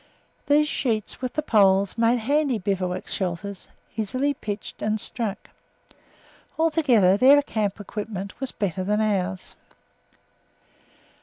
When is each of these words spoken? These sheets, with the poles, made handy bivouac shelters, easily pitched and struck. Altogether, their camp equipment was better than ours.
These 0.47 0.67
sheets, 0.67 1.21
with 1.21 1.33
the 1.33 1.43
poles, 1.43 1.95
made 1.95 2.17
handy 2.17 2.57
bivouac 2.57 3.07
shelters, 3.07 3.67
easily 3.95 4.33
pitched 4.33 4.81
and 4.81 4.99
struck. 4.99 5.51
Altogether, 6.57 7.17
their 7.17 7.43
camp 7.43 7.79
equipment 7.79 8.39
was 8.39 8.51
better 8.51 8.83
than 8.83 8.99
ours. 8.99 9.53